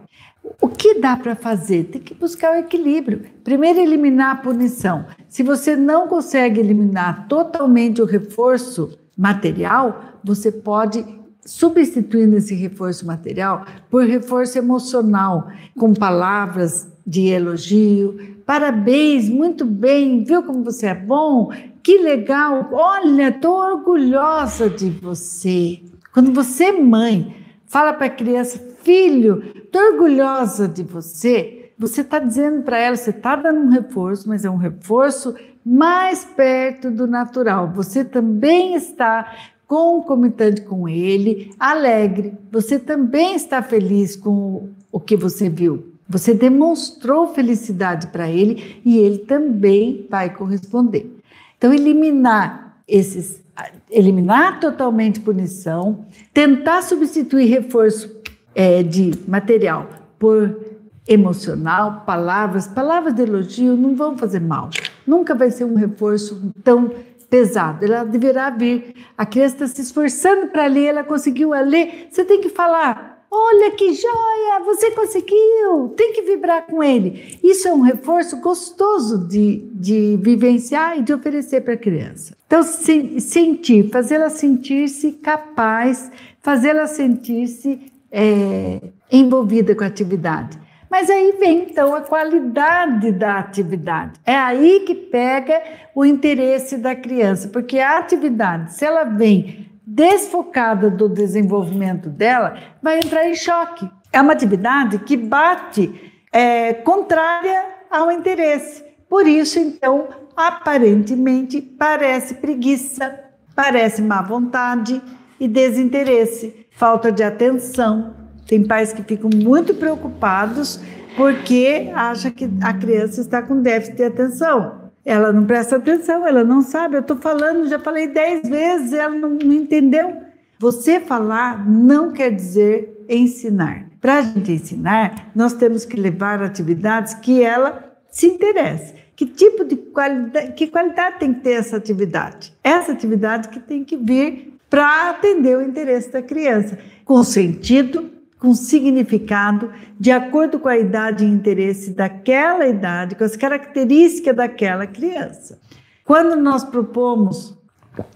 O 0.62 0.70
que 0.70 0.96
dá 0.96 1.16
para 1.16 1.36
fazer? 1.36 1.86
Tem 1.86 2.02
que 2.02 2.14
buscar 2.14 2.54
o 2.54 2.60
equilíbrio. 2.60 3.26
Primeiro, 3.44 3.80
eliminar 3.80 4.32
a 4.32 4.40
punição. 4.40 5.06
Se 5.28 5.44
você 5.44 5.76
não 5.76 6.08
consegue 6.08 6.60
eliminar 6.60 7.28
totalmente 7.28 8.02
o 8.02 8.06
reforço 8.06 8.98
material, 9.16 10.02
você 10.24 10.52
pode 10.52 11.06
substituir 11.46 12.32
esse 12.34 12.54
reforço 12.54 13.06
material 13.06 13.66
por 13.90 14.04
reforço 14.06 14.58
emocional, 14.58 15.48
com 15.78 15.94
palavras 15.94 16.88
de 17.06 17.28
elogio. 17.28 18.38
Parabéns, 18.46 19.30
muito 19.30 19.66
bem, 19.66 20.24
viu 20.24 20.44
como 20.44 20.64
você 20.64 20.88
é 20.88 20.96
bom? 20.96 21.52
Que 21.88 22.00
legal! 22.00 22.68
Olha, 22.74 23.30
estou 23.30 23.56
orgulhosa 23.56 24.70
de 24.70 24.90
você. 24.90 25.80
Quando 26.12 26.34
você, 26.34 26.70
mãe, 26.70 27.34
fala 27.66 27.94
para 27.94 28.08
a 28.08 28.10
criança, 28.10 28.60
filho, 28.84 29.42
estou 29.56 29.82
orgulhosa 29.94 30.68
de 30.68 30.84
você, 30.84 31.72
você 31.80 32.02
está 32.02 32.20
dizendo 32.20 32.62
para 32.64 32.78
ela, 32.78 32.98
você 32.98 33.12
está 33.12 33.38
dando 33.38 33.62
um 33.62 33.70
reforço, 33.70 34.28
mas 34.28 34.44
é 34.44 34.50
um 34.50 34.58
reforço 34.58 35.34
mais 35.66 36.26
perto 36.26 36.92
do 36.92 37.08
natural. 37.08 37.72
Você 37.74 38.04
também 38.04 38.76
está 38.76 39.34
concomitante 39.66 40.64
com 40.64 40.90
ele, 40.90 41.54
alegre. 41.58 42.34
Você 42.52 42.78
também 42.78 43.34
está 43.34 43.64
feliz 43.64 44.14
com 44.14 44.72
o 44.92 45.00
que 45.00 45.16
você 45.16 45.48
viu. 45.48 45.94
Você 46.10 46.34
demonstrou 46.34 47.28
felicidade 47.34 48.08
para 48.08 48.30
ele 48.30 48.82
e 48.84 48.98
ele 48.98 49.20
também 49.20 50.06
vai 50.10 50.36
corresponder. 50.36 51.17
Então, 51.58 51.74
eliminar 51.74 52.78
esses, 52.88 53.42
eliminar 53.90 54.60
totalmente 54.60 55.20
punição, 55.20 56.06
tentar 56.34 56.82
substituir 56.82 57.46
reforço 57.46 58.22
é, 58.54 58.84
de 58.84 59.12
material 59.28 59.90
por 60.18 60.60
emocional, 61.08 62.04
palavras, 62.06 62.68
palavras 62.68 63.14
de 63.16 63.24
elogio 63.24 63.76
não 63.78 63.96
vão 63.96 64.18
fazer 64.18 64.42
mal. 64.42 64.70
Nunca 65.06 65.34
vai 65.34 65.50
ser 65.50 65.64
um 65.64 65.76
reforço 65.76 66.52
tão 66.64 66.92
pesado. 67.30 67.86
Ela 67.86 68.04
deverá 68.04 68.50
vir. 68.50 68.94
A 69.18 69.26
criança 69.26 69.56
está 69.56 69.68
se 69.68 69.82
esforçando 69.82 70.48
para 70.48 70.68
ler, 70.68 70.86
ela 70.86 71.04
conseguiu 71.04 71.52
ler. 71.52 72.08
Você 72.12 72.26
tem 72.26 72.42
que 72.42 72.50
falar 72.50 73.17
Olha 73.30 73.72
que 73.72 73.94
joia, 73.94 74.64
você 74.64 74.92
conseguiu, 74.92 75.94
tem 75.98 76.14
que 76.14 76.22
vibrar 76.22 76.66
com 76.66 76.82
ele. 76.82 77.38
Isso 77.44 77.68
é 77.68 77.74
um 77.74 77.82
reforço 77.82 78.38
gostoso 78.38 79.28
de, 79.28 79.70
de 79.74 80.18
vivenciar 80.22 80.98
e 80.98 81.02
de 81.02 81.14
oferecer 81.14 81.62
para 81.62 81.74
a 81.74 81.78
criança. 81.78 82.36
Então, 82.46 82.64
se, 82.64 83.20
sentir, 83.20 83.90
fazê-la 83.90 84.30
sentir-se 84.30 85.12
capaz, 85.12 86.10
fazê-la 86.42 86.88
sentir-se 86.88 87.92
é, 88.10 88.80
envolvida 89.12 89.76
com 89.76 89.84
a 89.84 89.88
atividade. 89.88 90.58
Mas 90.90 91.10
aí 91.10 91.34
vem 91.38 91.64
então 91.64 91.94
a 91.94 92.02
qualidade 92.02 93.12
da 93.12 93.40
atividade. 93.40 94.20
É 94.26 94.36
aí 94.36 94.80
que 94.82 94.96
pega 94.96 95.62
o 95.94 96.06
interesse 96.06 96.78
da 96.78 96.96
criança, 96.96 97.50
porque 97.50 97.78
a 97.78 97.98
atividade, 97.98 98.74
se 98.74 98.86
ela 98.86 99.04
vem 99.04 99.68
desfocada 99.88 100.90
do 100.90 101.08
desenvolvimento 101.08 102.10
dela, 102.10 102.58
vai 102.84 102.98
entrar 102.98 103.26
em 103.30 103.36
choque. 103.36 103.90
É 104.12 104.20
uma 104.20 104.34
atividade 104.34 105.00
que 105.00 105.16
bate 105.16 106.12
é, 106.30 106.74
contrária 106.74 107.64
ao 107.90 108.12
interesse. 108.12 108.84
Por 109.10 109.26
isso, 109.26 109.58
então, 109.58 110.10
aparentemente 110.36 111.62
parece 111.62 112.34
preguiça, 112.34 113.18
parece 113.56 114.02
má 114.02 114.22
vontade 114.22 115.02
e 115.40 115.48
desinteresse, 115.48 116.68
falta 116.70 117.10
de 117.10 117.24
atenção. 117.24 118.14
Tem 118.46 118.68
pais 118.68 118.92
que 118.92 119.02
ficam 119.04 119.30
muito 119.34 119.74
preocupados 119.74 120.82
porque 121.16 121.90
acham 121.96 122.30
que 122.32 122.50
a 122.62 122.74
criança 122.74 123.22
está 123.22 123.42
com 123.42 123.62
déficit 123.62 123.96
de 123.96 124.04
atenção 124.04 124.77
ela 125.08 125.32
não 125.32 125.46
presta 125.46 125.78
atenção, 125.78 126.28
ela 126.28 126.44
não 126.44 126.62
sabe. 126.62 126.98
Eu 126.98 127.00
estou 127.00 127.16
falando, 127.16 127.70
já 127.70 127.80
falei 127.80 128.10
dez 128.10 128.42
vezes, 128.48 128.92
ela 128.92 129.16
não, 129.16 129.30
não 129.30 129.54
entendeu. 129.54 130.18
Você 130.60 131.00
falar 131.00 131.66
não 131.66 132.12
quer 132.12 132.30
dizer 132.30 133.06
ensinar. 133.08 133.88
Para 134.02 134.16
a 134.16 134.22
gente 134.22 134.52
ensinar, 134.52 135.32
nós 135.34 135.54
temos 135.54 135.86
que 135.86 135.96
levar 135.96 136.44
atividades 136.44 137.14
que 137.14 137.42
ela 137.42 137.98
se 138.12 138.28
interesse. 138.28 138.96
Que 139.16 139.26
tipo 139.26 139.64
de 139.64 139.78
qualidade, 139.78 140.52
que 140.52 140.68
qualidade 140.68 141.20
tem 141.20 141.34
que 141.34 141.40
ter 141.40 141.52
essa 141.54 141.78
atividade? 141.78 142.52
Essa 142.62 142.92
atividade 142.92 143.48
que 143.48 143.62
tem 143.62 143.86
que 143.86 143.96
vir 143.96 144.60
para 144.70 145.12
atender 145.12 145.58
o 145.58 145.62
interesse 145.62 146.12
da 146.12 146.22
criança, 146.22 146.78
com 147.06 147.24
sentido, 147.24 148.12
com 148.40 148.54
significado, 148.54 149.72
de 150.00 150.12
acordo 150.12 150.60
com 150.60 150.70
a 150.70 150.78
idade 150.78 151.26
e 151.26 151.28
interesse 151.28 151.92
daquela 151.92 152.68
idade, 152.68 153.16
com 153.16 153.24
as 153.24 153.36
características 153.36 154.36
daquela 154.36 154.86
criança. 154.86 155.60
Quando 156.06 156.36
nós 156.36 156.64
propomos 156.64 157.58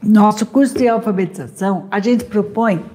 nosso 0.01 0.45
curso 0.45 0.77
de 0.77 0.87
alfabetização, 0.87 1.87
a 1.89 1.99
gente 1.99 2.25
propõe 2.25 2.85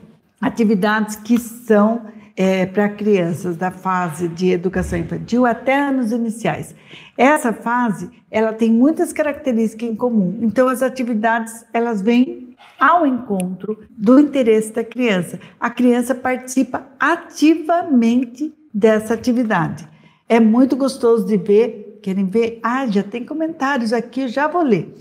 atividades 0.40 1.16
que 1.16 1.38
são 1.38 2.02
é, 2.36 2.66
para 2.66 2.88
crianças 2.88 3.56
da 3.56 3.70
fase 3.70 4.28
de 4.28 4.50
educação 4.50 4.98
infantil 4.98 5.46
até 5.46 5.80
anos 5.80 6.12
iniciais. 6.12 6.74
Essa 7.16 7.52
fase, 7.52 8.10
ela 8.30 8.52
tem 8.52 8.70
muitas 8.70 9.12
características 9.12 9.88
em 9.88 9.96
comum. 9.96 10.38
Então, 10.42 10.68
as 10.68 10.82
atividades, 10.82 11.64
elas 11.72 12.02
vêm 12.02 12.54
ao 12.78 13.06
encontro 13.06 13.78
do 13.90 14.20
interesse 14.20 14.72
da 14.72 14.84
criança. 14.84 15.40
A 15.58 15.70
criança 15.70 16.14
participa 16.14 16.86
ativamente 17.00 18.52
dessa 18.72 19.14
atividade. 19.14 19.88
É 20.28 20.38
muito 20.38 20.76
gostoso 20.76 21.26
de 21.26 21.38
ver. 21.38 21.98
Querem 22.02 22.26
ver? 22.26 22.60
Ah, 22.62 22.86
já 22.86 23.02
tem 23.02 23.24
comentários 23.24 23.92
aqui, 23.92 24.28
já 24.28 24.46
vou 24.46 24.62
ler. 24.62 24.94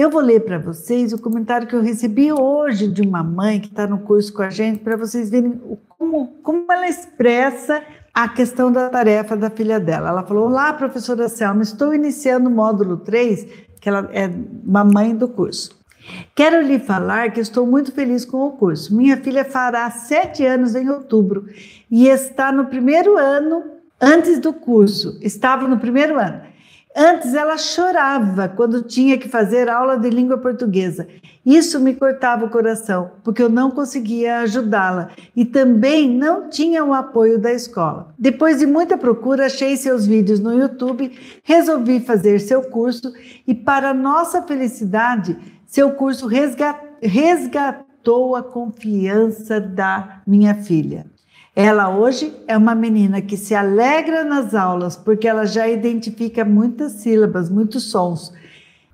Eu 0.00 0.08
vou 0.08 0.22
ler 0.22 0.40
para 0.40 0.58
vocês 0.58 1.12
o 1.12 1.18
comentário 1.18 1.68
que 1.68 1.76
eu 1.76 1.82
recebi 1.82 2.32
hoje 2.32 2.88
de 2.88 3.02
uma 3.02 3.22
mãe 3.22 3.60
que 3.60 3.66
está 3.66 3.86
no 3.86 3.98
curso 3.98 4.32
com 4.32 4.40
a 4.40 4.48
gente, 4.48 4.78
para 4.78 4.96
vocês 4.96 5.28
verem 5.28 5.60
como, 5.90 6.38
como 6.42 6.72
ela 6.72 6.88
expressa 6.88 7.82
a 8.14 8.26
questão 8.26 8.72
da 8.72 8.88
tarefa 8.88 9.36
da 9.36 9.50
filha 9.50 9.78
dela. 9.78 10.08
Ela 10.08 10.22
falou: 10.22 10.46
Olá, 10.46 10.72
professora 10.72 11.28
Selma, 11.28 11.60
estou 11.62 11.92
iniciando 11.92 12.48
o 12.48 12.50
módulo 12.50 12.96
3, 12.96 13.46
que 13.78 13.90
ela 13.90 14.08
é 14.14 14.26
uma 14.64 14.84
mãe 14.84 15.14
do 15.14 15.28
curso. 15.28 15.78
Quero 16.34 16.62
lhe 16.62 16.78
falar 16.78 17.30
que 17.30 17.40
estou 17.40 17.66
muito 17.66 17.92
feliz 17.92 18.24
com 18.24 18.46
o 18.46 18.52
curso. 18.52 18.96
Minha 18.96 19.18
filha 19.18 19.44
fará 19.44 19.90
sete 19.90 20.46
anos 20.46 20.74
em 20.74 20.88
outubro 20.88 21.44
e 21.90 22.08
está 22.08 22.50
no 22.50 22.64
primeiro 22.64 23.18
ano 23.18 23.64
antes 24.00 24.38
do 24.38 24.54
curso. 24.54 25.18
Estava 25.20 25.68
no 25.68 25.78
primeiro 25.78 26.18
ano. 26.18 26.48
Antes 26.96 27.34
ela 27.34 27.56
chorava 27.56 28.48
quando 28.48 28.82
tinha 28.82 29.16
que 29.16 29.28
fazer 29.28 29.68
aula 29.68 29.96
de 29.96 30.10
língua 30.10 30.38
portuguesa. 30.38 31.06
Isso 31.46 31.78
me 31.78 31.94
cortava 31.94 32.46
o 32.46 32.50
coração, 32.50 33.12
porque 33.22 33.40
eu 33.40 33.48
não 33.48 33.70
conseguia 33.70 34.40
ajudá-la 34.40 35.10
e 35.34 35.44
também 35.44 36.10
não 36.10 36.48
tinha 36.48 36.84
o 36.84 36.92
apoio 36.92 37.38
da 37.38 37.52
escola. 37.52 38.12
Depois 38.18 38.58
de 38.58 38.66
muita 38.66 38.98
procura, 38.98 39.46
achei 39.46 39.76
seus 39.76 40.04
vídeos 40.04 40.40
no 40.40 40.52
YouTube, 40.52 41.16
resolvi 41.44 42.00
fazer 42.00 42.40
seu 42.40 42.62
curso 42.62 43.12
e, 43.46 43.54
para 43.54 43.94
nossa 43.94 44.42
felicidade, 44.42 45.38
seu 45.66 45.92
curso 45.92 46.26
resgatou 47.00 48.34
a 48.34 48.42
confiança 48.42 49.60
da 49.60 50.20
minha 50.26 50.56
filha. 50.56 51.06
Ela 51.54 51.94
hoje 51.94 52.32
é 52.46 52.56
uma 52.56 52.74
menina 52.74 53.20
que 53.20 53.36
se 53.36 53.54
alegra 53.54 54.24
nas 54.24 54.54
aulas 54.54 54.96
porque 54.96 55.26
ela 55.26 55.44
já 55.44 55.68
identifica 55.68 56.44
muitas 56.44 56.92
sílabas, 56.92 57.50
muitos 57.50 57.90
sons, 57.90 58.32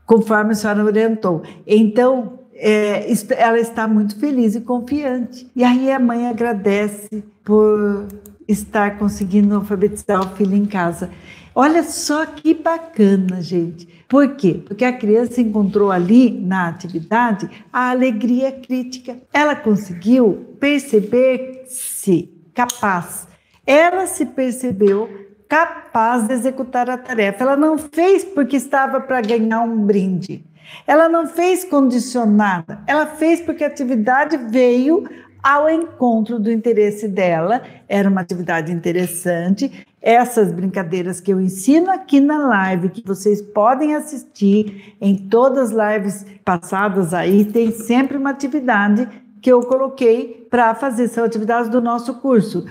conforme 0.06 0.52
a 0.52 0.54
senhora 0.54 0.84
orientou. 0.84 1.42
Então, 1.66 2.40
é, 2.54 3.06
ela 3.36 3.58
está 3.58 3.86
muito 3.86 4.18
feliz 4.18 4.54
e 4.54 4.62
confiante. 4.62 5.50
E 5.54 5.62
aí 5.62 5.90
a 5.92 5.98
mãe 5.98 6.26
agradece 6.26 7.22
por 7.44 8.08
estar 8.48 8.98
conseguindo 8.98 9.54
alfabetizar 9.54 10.20
o 10.20 10.36
filho 10.36 10.54
em 10.54 10.64
casa. 10.64 11.10
Olha 11.54 11.82
só 11.82 12.25
que 12.25 12.54
bacana, 12.54 13.42
gente. 13.42 13.86
Por 14.08 14.36
quê? 14.36 14.62
Porque 14.64 14.84
a 14.84 14.92
criança 14.92 15.40
encontrou 15.40 15.90
ali 15.90 16.30
na 16.30 16.68
atividade 16.68 17.50
a 17.72 17.90
alegria 17.90 18.52
crítica. 18.52 19.16
Ela 19.32 19.56
conseguiu 19.56 20.56
perceber-se 20.60 22.36
capaz. 22.56 23.28
Ela 23.66 24.06
se 24.06 24.25
percebeu 24.25 25.26
capaz 25.48 26.26
de 26.26 26.32
executar 26.32 26.88
a 26.88 26.96
tarefa. 26.96 27.44
Ela 27.44 27.56
não 27.56 27.76
fez 27.76 28.25
porque 28.25 28.56
estava 28.56 29.00
para 29.00 29.20
ganhar 29.20 29.60
um 29.60 29.84
brinde. 29.84 30.42
Ela 30.86 31.08
não 31.08 31.26
fez 31.26 31.64
condicionada. 31.64 32.80
Ela 32.86 33.06
fez 33.06 33.40
porque 33.40 33.62
a 33.62 33.68
atividade 33.68 34.36
veio 34.36 35.04
ao 35.42 35.68
encontro 35.68 36.40
do 36.40 36.50
interesse 36.50 37.06
dela. 37.06 37.62
Era 37.88 38.08
uma 38.08 38.22
atividade 38.22 38.72
interessante. 38.72 39.86
Essas 40.02 40.50
brincadeiras 40.52 41.20
que 41.20 41.32
eu 41.32 41.40
ensino 41.40 41.90
aqui 41.90 42.20
na 42.20 42.38
live, 42.48 42.88
que 42.88 43.02
vocês 43.06 43.42
podem 43.42 43.94
assistir 43.94 44.96
em 45.00 45.16
todas 45.16 45.72
as 45.76 45.94
lives 45.94 46.26
passadas 46.44 47.12
aí, 47.12 47.44
tem 47.44 47.70
sempre 47.72 48.16
uma 48.16 48.30
atividade 48.30 49.08
que 49.46 49.52
eu 49.52 49.60
coloquei 49.60 50.44
para 50.50 50.74
fazer, 50.74 51.06
são 51.06 51.22
atividades 51.22 51.70
do 51.70 51.80
nosso 51.80 52.14
curso. 52.14 52.66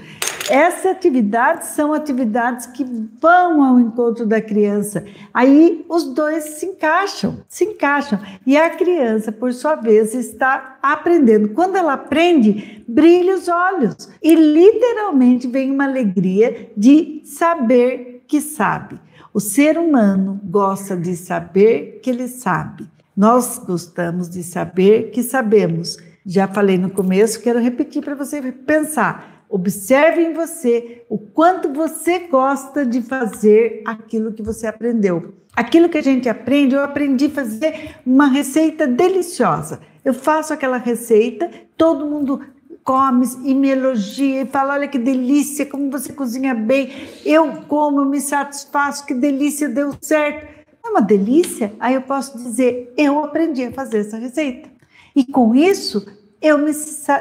Essas 0.50 0.88
atividades 0.88 1.70
são 1.70 1.94
atividades 1.94 2.66
que 2.66 2.84
vão 3.18 3.64
ao 3.64 3.80
encontro 3.80 4.26
da 4.26 4.42
criança. 4.42 5.06
Aí 5.34 5.86
os 5.88 6.04
dois 6.04 6.44
se 6.44 6.66
encaixam, 6.66 7.38
se 7.48 7.64
encaixam. 7.64 8.20
E 8.46 8.58
a 8.58 8.70
criança, 8.72 9.32
por 9.32 9.54
sua 9.54 9.76
vez, 9.76 10.14
está 10.14 10.78
aprendendo. 10.84 11.54
Quando 11.54 11.78
ela 11.78 11.94
aprende, 11.94 12.84
brilha 12.86 13.36
os 13.36 13.48
olhos. 13.48 14.10
E 14.22 14.36
literalmente 14.36 15.48
vem 15.48 15.72
uma 15.72 15.86
alegria 15.86 16.74
de 16.76 17.22
saber 17.24 18.26
que 18.28 18.42
sabe. 18.42 19.00
O 19.34 19.40
ser 19.40 19.78
humano 19.78 20.42
gosta 20.44 20.98
de 20.98 21.16
saber 21.16 22.02
que 22.04 22.10
ele 22.10 22.28
sabe. 22.28 22.86
Nós 23.16 23.60
gostamos 23.60 24.30
de 24.30 24.44
saber 24.44 25.12
que 25.12 25.24
sabemos. 25.24 25.98
Já 26.26 26.48
falei 26.48 26.76
no 26.76 26.90
começo, 26.90 27.40
quero 27.40 27.60
repetir 27.60 28.04
para 28.04 28.16
você 28.16 28.42
pensar. 28.52 29.46
Observe 29.48 30.24
em 30.24 30.34
você 30.34 31.06
o 31.08 31.20
quanto 31.20 31.72
você 31.72 32.20
gosta 32.20 32.84
de 32.84 33.00
fazer 33.04 33.84
aquilo 33.86 34.34
que 34.34 34.42
você 34.42 34.66
aprendeu. 34.66 35.36
Aquilo 35.56 35.88
que 35.88 36.00
a 36.00 36.04
gente 36.04 36.28
aprende, 36.28 36.74
eu 36.74 36.84
aprendi 36.84 37.28
a 37.28 37.30
fazer 37.30 37.96
uma 38.04 38.28
receita 38.28 38.88
deliciosa. 38.88 39.80
Eu 40.04 40.16
faço 40.16 40.52
aquela 40.52 40.78
receita, 40.78 41.50
todo 41.78 42.08
mundo 42.08 42.42
come 42.84 43.28
e 43.44 43.54
me 43.54 43.70
elogia 43.70 44.42
e 44.42 44.46
fala: 44.48 44.74
olha 44.74 44.88
que 44.88 44.98
delícia, 44.98 45.66
como 45.66 45.92
você 45.92 46.12
cozinha 46.12 46.56
bem. 46.56 46.90
Eu 47.24 47.64
como, 47.68 48.02
eu 48.02 48.06
me 48.06 48.20
satisfaço, 48.20 49.06
que 49.06 49.14
delícia, 49.14 49.70
deu 49.70 49.94
certo. 50.02 50.56
É 50.84 50.90
uma 50.90 51.02
delícia? 51.02 51.74
Aí 51.80 51.94
eu 51.94 52.02
posso 52.02 52.36
dizer: 52.38 52.92
eu 52.98 53.24
aprendi 53.24 53.64
a 53.64 53.72
fazer 53.72 54.00
essa 54.00 54.18
receita. 54.18 54.75
E 55.16 55.24
com 55.24 55.56
isso, 55.56 56.06
eu 56.42 56.58
me, 56.58 56.72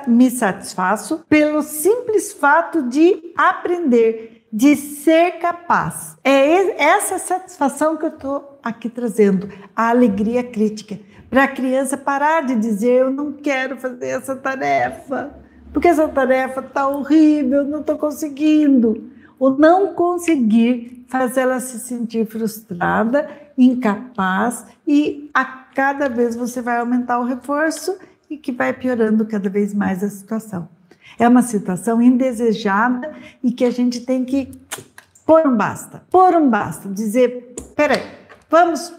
me 0.08 0.30
satisfaço 0.30 1.24
pelo 1.28 1.62
simples 1.62 2.32
fato 2.32 2.82
de 2.82 3.32
aprender, 3.36 4.46
de 4.52 4.76
ser 4.76 5.38
capaz. 5.38 6.16
É 6.22 6.82
essa 6.82 7.18
satisfação 7.18 7.96
que 7.96 8.04
eu 8.04 8.10
estou 8.10 8.58
aqui 8.62 8.88
trazendo, 8.88 9.48
a 9.74 9.88
alegria 9.90 10.42
crítica, 10.42 10.98
para 11.30 11.44
a 11.44 11.48
criança 11.48 11.96
parar 11.96 12.42
de 12.42 12.54
dizer: 12.54 13.02
eu 13.02 13.10
não 13.10 13.32
quero 13.32 13.76
fazer 13.76 14.08
essa 14.08 14.36
tarefa, 14.36 15.34
porque 15.72 15.88
essa 15.88 16.06
tarefa 16.06 16.60
está 16.60 16.86
horrível, 16.86 17.64
não 17.64 17.80
estou 17.80 17.96
conseguindo. 17.96 19.10
O 19.38 19.50
não 19.50 19.94
conseguir 19.94 21.04
faz 21.08 21.36
ela 21.36 21.60
se 21.60 21.78
sentir 21.80 22.26
frustrada, 22.26 23.28
incapaz, 23.58 24.64
e 24.86 25.30
a 25.34 25.44
cada 25.74 26.08
vez 26.08 26.36
você 26.36 26.62
vai 26.62 26.78
aumentar 26.78 27.18
o 27.18 27.24
reforço 27.24 27.98
e 28.30 28.36
que 28.36 28.52
vai 28.52 28.72
piorando 28.72 29.26
cada 29.26 29.50
vez 29.50 29.74
mais 29.74 30.02
a 30.02 30.08
situação. 30.08 30.68
É 31.18 31.28
uma 31.28 31.42
situação 31.42 32.00
indesejada 32.00 33.12
e 33.42 33.52
que 33.52 33.64
a 33.64 33.70
gente 33.70 34.00
tem 34.00 34.24
que 34.24 34.50
pôr 35.26 35.46
um 35.46 35.56
basta, 35.56 36.02
pôr 36.10 36.34
um 36.34 36.48
basta, 36.48 36.88
dizer, 36.88 37.54
peraí, 37.76 38.02
vamos 38.50 38.92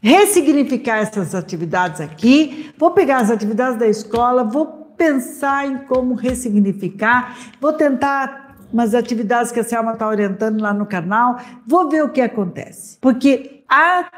ressignificar 0.00 0.98
essas 0.98 1.34
atividades 1.34 2.00
aqui, 2.00 2.72
vou 2.76 2.90
pegar 2.90 3.18
as 3.18 3.30
atividades 3.30 3.78
da 3.78 3.86
escola, 3.86 4.42
vou 4.42 4.94
pensar 4.96 5.66
em 5.66 5.78
como 5.78 6.14
ressignificar, 6.14 7.36
vou 7.60 7.72
tentar 7.72 8.56
umas 8.72 8.94
atividades 8.94 9.52
que 9.52 9.60
a 9.60 9.64
Selma 9.64 9.92
está 9.92 10.08
orientando 10.08 10.60
lá 10.60 10.72
no 10.72 10.86
canal, 10.86 11.38
vou 11.66 11.88
ver 11.88 12.02
o 12.02 12.08
que 12.08 12.20
acontece. 12.20 12.98
Porque 13.00 13.62
a, 13.68 14.10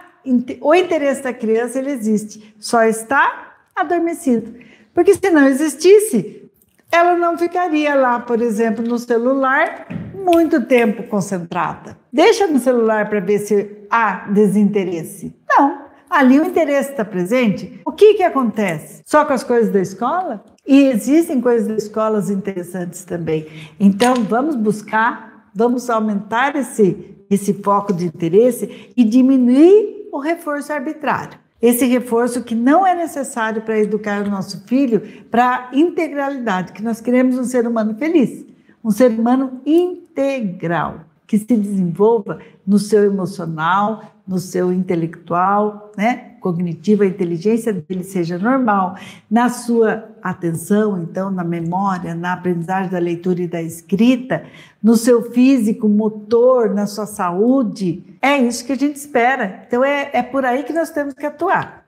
o 0.60 0.74
interesse 0.74 1.22
da 1.22 1.32
criança, 1.32 1.78
ele 1.78 1.90
existe, 1.90 2.54
só 2.58 2.82
está 2.84 3.54
adormecido. 3.74 4.54
Porque 4.92 5.14
se 5.14 5.30
não 5.30 5.46
existisse, 5.48 6.50
ela 6.90 7.16
não 7.16 7.36
ficaria 7.36 7.94
lá, 7.94 8.20
por 8.20 8.40
exemplo, 8.40 8.84
no 8.84 8.98
celular 8.98 9.86
muito 10.14 10.64
tempo 10.64 11.02
concentrada. 11.04 11.98
Deixa 12.12 12.46
no 12.46 12.58
celular 12.58 13.08
para 13.08 13.20
ver 13.20 13.40
se 13.40 13.70
há 13.90 14.28
desinteresse. 14.30 15.34
Não, 15.48 15.84
ali 16.08 16.38
o 16.38 16.46
interesse 16.46 16.90
está 16.92 17.04
presente. 17.04 17.80
O 17.84 17.92
que, 17.92 18.14
que 18.14 18.22
acontece? 18.22 19.02
Só 19.04 19.24
com 19.24 19.32
as 19.32 19.42
coisas 19.44 19.72
da 19.72 19.80
escola? 19.80 20.44
E 20.66 20.84
existem 20.86 21.40
coisas 21.40 21.68
da 21.68 21.74
escola 21.74 22.24
interessantes 22.30 23.04
também. 23.04 23.46
Então, 23.78 24.14
vamos 24.14 24.56
buscar, 24.56 25.50
vamos 25.54 25.90
aumentar 25.90 26.56
esse, 26.56 27.16
esse 27.28 27.52
foco 27.54 27.92
de 27.92 28.06
interesse 28.06 28.90
e 28.96 29.04
diminuir 29.04 29.93
o 30.16 30.20
reforço 30.20 30.72
arbitrário 30.72 31.38
esse 31.64 31.86
reforço 31.86 32.42
que 32.42 32.54
não 32.54 32.86
é 32.86 32.94
necessário 32.94 33.62
para 33.62 33.78
educar 33.78 34.20
o 34.20 34.30
nosso 34.30 34.66
filho 34.66 35.00
para 35.30 35.70
a 35.70 35.70
integralidade, 35.72 36.72
que 36.72 36.82
nós 36.82 37.00
queremos 37.00 37.38
um 37.38 37.44
ser 37.44 37.66
humano 37.66 37.94
feliz, 37.94 38.44
um 38.84 38.90
ser 38.90 39.10
humano 39.10 39.62
integral, 39.64 41.00
que 41.26 41.38
se 41.38 41.56
desenvolva 41.56 42.38
no 42.66 42.78
seu 42.78 43.04
emocional, 43.04 44.02
no 44.28 44.38
seu 44.38 44.70
intelectual, 44.74 45.90
né? 45.96 46.32
Cognitiva, 46.38 47.04
a 47.04 47.06
inteligência 47.06 47.72
dele 47.72 48.04
seja 48.04 48.36
normal, 48.36 48.96
na 49.30 49.48
sua 49.48 50.10
atenção, 50.22 51.02
então, 51.02 51.30
na 51.30 51.42
memória, 51.42 52.14
na 52.14 52.34
aprendizagem 52.34 52.90
da 52.90 52.98
leitura 52.98 53.40
e 53.40 53.48
da 53.48 53.62
escrita, 53.62 54.44
no 54.82 54.96
seu 54.96 55.30
físico, 55.30 55.88
motor, 55.88 56.74
na 56.74 56.86
sua 56.86 57.06
saúde. 57.06 58.04
É 58.24 58.38
isso 58.38 58.64
que 58.64 58.72
a 58.72 58.76
gente 58.76 58.96
espera. 58.96 59.64
Então, 59.66 59.84
é, 59.84 60.08
é 60.14 60.22
por 60.22 60.46
aí 60.46 60.64
que 60.64 60.72
nós 60.72 60.88
temos 60.90 61.12
que 61.12 61.26
atuar. 61.26 61.82